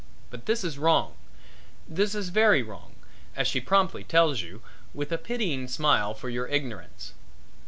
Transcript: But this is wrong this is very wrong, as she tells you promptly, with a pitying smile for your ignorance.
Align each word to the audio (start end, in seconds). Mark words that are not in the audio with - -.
But 0.31 0.47
this 0.47 0.63
is 0.63 0.79
wrong 0.79 1.13
this 1.87 2.15
is 2.15 2.29
very 2.29 2.63
wrong, 2.63 2.95
as 3.35 3.47
she 3.47 3.61
tells 3.61 4.41
you 4.41 4.57
promptly, 4.57 4.95
with 4.95 5.11
a 5.11 5.19
pitying 5.19 5.67
smile 5.67 6.15
for 6.15 6.27
your 6.27 6.47
ignorance. 6.47 7.13